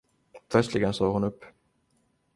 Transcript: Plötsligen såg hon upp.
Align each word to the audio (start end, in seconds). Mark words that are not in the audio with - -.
Plötsligen 0.49 0.93
såg 0.93 1.13
hon 1.13 1.23
upp. 1.23 1.43